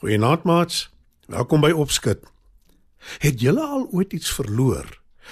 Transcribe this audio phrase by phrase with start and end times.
[0.00, 0.88] Goeienaand maats.
[1.28, 2.22] Welkom by Opskud.
[3.20, 4.86] Het julle al ooit iets verloor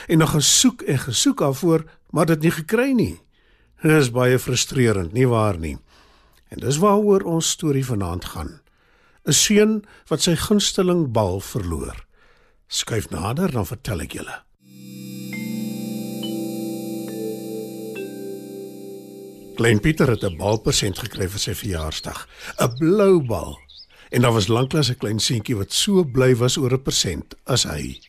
[0.07, 3.15] en nog gesoek en gesoek daarvoor, maar dit nie gekry nie?
[3.81, 5.79] Dit is baie frustrerend, nie waar nie?
[6.53, 8.61] En dis waaroor ons storie vanaand gaan.
[9.25, 9.73] 'n Seun
[10.13, 12.05] wat sy gunsteling bal verloor.
[12.69, 14.37] Skuif nader dan vertel ek julle.
[19.57, 22.29] Klein Pieter het 'n balpersent gekry vir sy verjaarsdag,
[22.61, 23.57] 'n blou bal
[24.11, 27.63] en daar was lanklaas 'n klein seentjie wat so bly was oor 'n persent as
[27.63, 28.01] hy.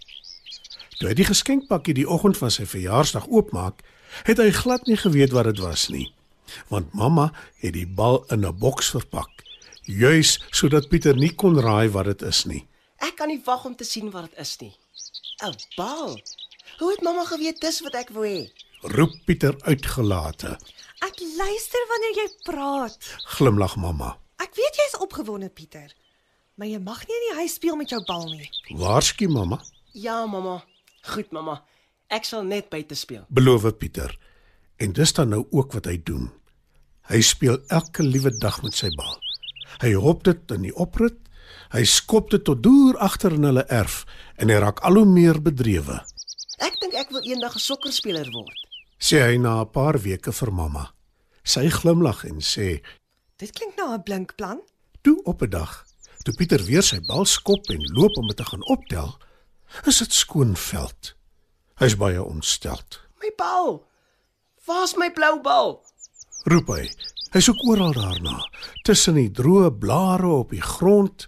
[0.99, 3.81] Toe hy die geskenkpakkie die oggend van sy verjaarsdag oopmaak,
[4.23, 6.13] het hy glad nie geweet wat dit was nie,
[6.67, 9.43] want mamma het die bal in 'n boks verpak,
[9.83, 12.67] juis sodat Pieter nie kon raai wat dit is nie.
[12.97, 14.75] Ek kan nie wag om te sien wat dit is nie.
[15.43, 16.19] 'n Bal.
[16.79, 18.51] Hoe het mamma geweet dis wat ek wou hê?
[18.81, 20.59] Roep Pieter uitgelate.
[20.99, 22.97] Ek luister wanneer jy praat.
[23.23, 24.17] Glimlag mamma.
[24.59, 25.93] Weet jy's opgewonde, Pieter.
[26.59, 28.49] Maar jy mag nie in die huis speel met jou bal nie.
[28.75, 29.59] Waarsku mamma,
[29.93, 30.59] Ja, mamma.
[31.13, 31.63] Goed, mamma.
[32.09, 33.23] Ek sal net buite speel.
[33.29, 34.17] beloof Pieter.
[34.77, 36.29] En dis dan nou ook wat hy doen.
[37.09, 39.17] Hy speel elke liewe dag met sy bal.
[39.81, 41.17] Hy hop dit in die oprit,
[41.71, 44.05] hy skop dit tot deur agter in hulle erf
[44.37, 45.99] en hy raak al hoe meer bedrewe.
[46.59, 48.57] Ek dink ek wil eendag 'n sokkerspeler word.
[48.99, 50.93] Sê hy na 'n paar weke vir mamma.
[51.43, 52.81] Sy glimlag en sê:
[53.39, 54.59] Dit klink na 'n blink plan.
[55.01, 55.85] "Toe op 'n dag,
[56.23, 59.17] toe Pieter weer sy bal skop en loop om dit te gaan optel,
[59.85, 61.15] is dit skoon veld.
[61.75, 63.01] Hy's baie ontsteld.
[63.19, 63.87] My bal.
[64.65, 65.85] Waar's my blou bal?
[66.43, 66.89] roep hy.
[67.31, 68.49] Hy soek oral daarna,
[68.83, 71.27] tussen die droë blare op die grond,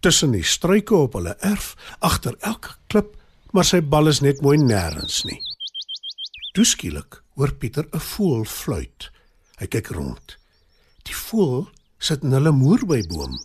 [0.00, 3.16] tussen die struike op hulle erf, agter elke klip,
[3.52, 5.40] maar sy bal is net mooi nêrens nie.
[6.54, 9.10] Toe skielik hoor Pieter 'n voël fluit.
[9.58, 10.41] Hy kyk rond.
[11.08, 11.68] Die voël
[11.98, 13.38] sit in hulle moerbyboom.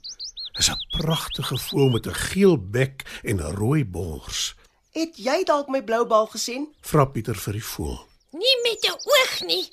[0.58, 4.56] Dis 'n pragtige voël met 'n geel bek en 'n rooi bors.
[4.92, 6.74] Het jy dalk my blou bal gesien?
[6.82, 8.08] Vra Pieter vir die voël.
[8.32, 9.66] Nie met jou oog nie.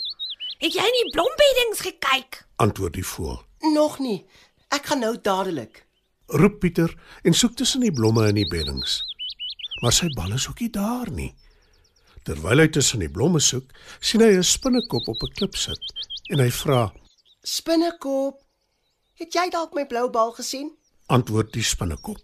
[0.59, 2.47] Het jy in die blombeddings gekyk?
[2.57, 3.45] Antwoord die voël.
[3.61, 4.27] Nog nie.
[4.69, 5.85] Ek gaan nou dadelik.
[6.27, 9.03] roep Pieter en soek tussen die blomme in die beddings.
[9.83, 11.33] Maar sy bal is ook nie daar nie.
[12.25, 13.69] Terwyl hy tussen die blomme soek,
[14.01, 15.81] sien hy 'n spinnekop op 'n klip sit
[16.31, 16.93] en hy vra,
[17.45, 18.41] Spinnekop.
[19.21, 20.73] Het jy dalk my blou bal gesien?
[21.07, 22.21] antwoord die spinnekop.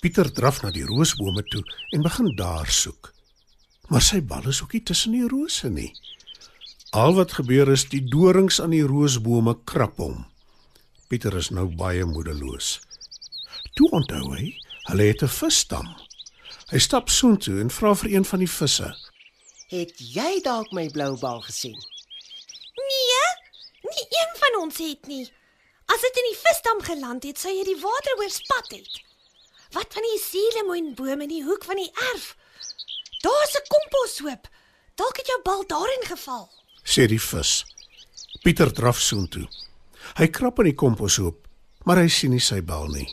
[0.00, 1.62] Pieter draf na die roosbome toe
[1.96, 3.12] en begin daar soek.
[3.90, 5.90] Maar sy bal is ook nie tussen die rose nie.
[6.94, 10.24] Al wat gebeur is die dorings aan die roosbome krap hom.
[11.10, 12.78] Pieter is nou baie moedeloos.
[13.78, 14.54] Toe onthou hy,
[14.90, 15.86] hulle het 'n visstam.
[16.70, 18.94] Hy stap soontoe en vra vir een van die visse.
[19.70, 21.78] Het jy dalk my blou bal gesien?
[23.88, 25.24] Nie een van ons het nie.
[25.86, 29.00] As dit in die visdam geland het, sou jy die water oorspat het.
[29.76, 32.34] Wat van die suurlemoenboom in die hoek van die erf?
[33.22, 34.48] Daar's 'n komposhoop.
[34.94, 36.50] Dalk het jou bal daarin geval.
[36.84, 37.64] sê die vis.
[38.42, 39.48] Pieter draf soontoe.
[40.14, 41.48] Hy krap in die komposhoop,
[41.84, 43.08] maar hy sien nie sy bal nie.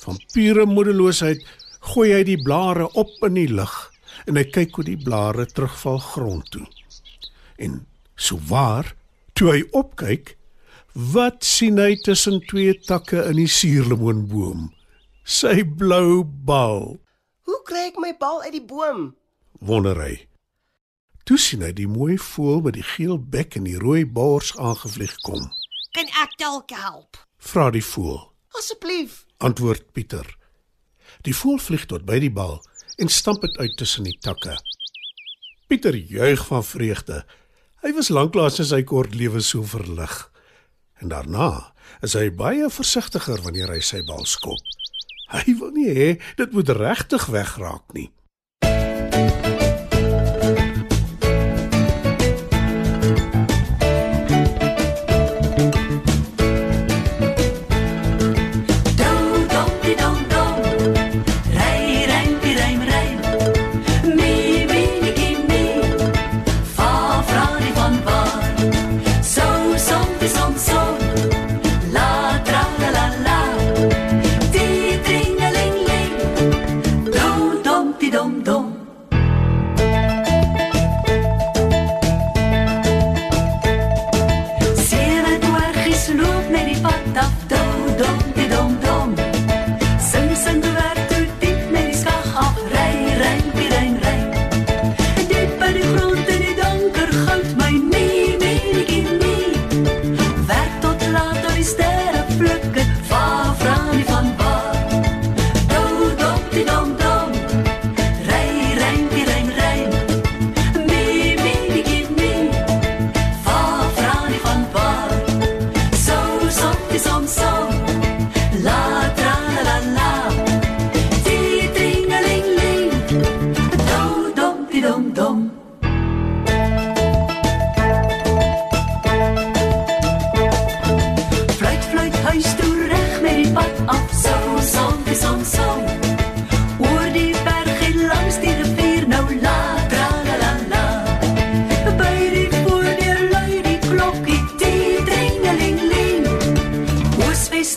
[0.00, 1.44] Van pure moedeloosheid
[1.80, 3.92] gooi hy die blare op in die lug
[4.26, 6.66] en hy kyk hoe die blare terugval grond toe.
[7.58, 7.86] En
[8.16, 8.94] so waar,
[9.36, 10.34] toe hy opkyk,
[11.12, 14.70] wat sien hy tussen twee takke in die suurlemoenboom?
[15.26, 16.96] Sy blou bal.
[17.46, 19.12] Hoe kry ek my bal uit die boom?
[19.60, 20.26] wonder hy.
[21.26, 25.14] Toe sien hy die mooi voël met die geel bek en die rooi bors aangevlieg
[25.26, 25.42] kom.
[25.96, 27.18] Kan ek dalk help?
[27.42, 28.20] Vra die voël.
[28.56, 29.24] Asseblief.
[29.42, 30.28] Antwoord Pieter.
[31.26, 32.60] Die voël vlieg tot by die bal
[33.02, 34.54] en stamp dit uit tussen die takke.
[35.66, 37.24] Pieter juig van vreugde.
[37.86, 40.14] Hy was lanklaas in sy kort lewe so verlig.
[40.98, 41.70] En daarna
[42.02, 44.58] is hy baie versigtiger wanneer hy sy bal skop.
[45.30, 46.08] Hy wil nie hê
[46.40, 48.08] dit moet regtig wegraak nie.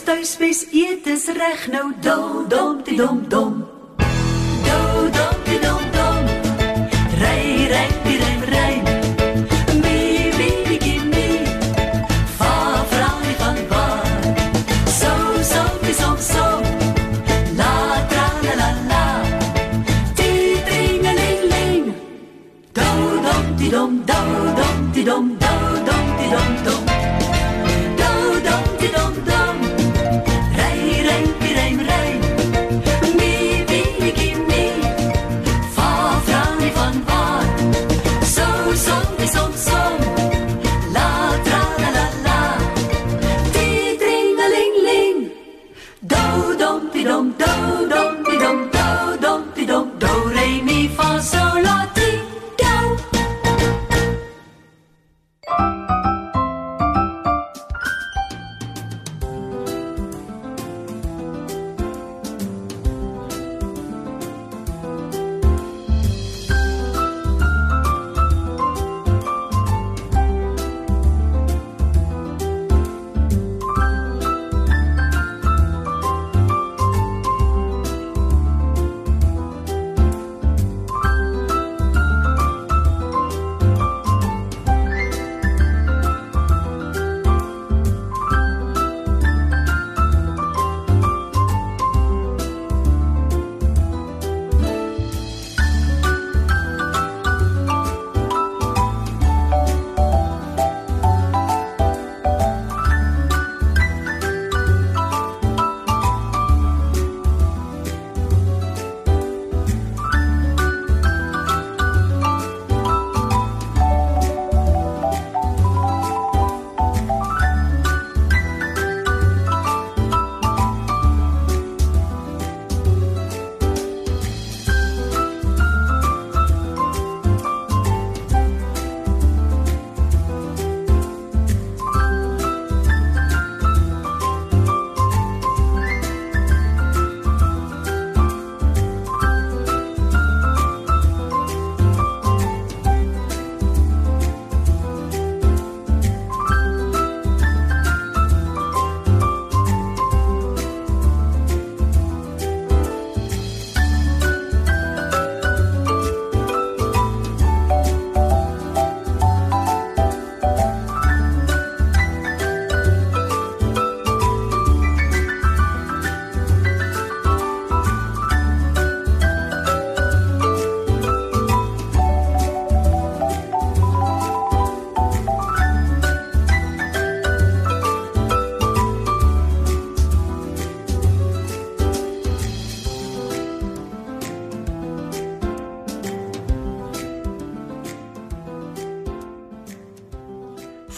[0.04, 3.79] tuisbes eet is reg nou dil dom die dom dom.